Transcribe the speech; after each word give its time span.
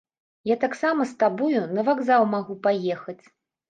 Я 0.51 0.55
таксама 0.63 1.07
з 1.11 1.21
табою 1.25 1.61
на 1.77 1.87
вакзал 1.93 2.21
магу 2.35 2.61
паехаць. 2.69 3.21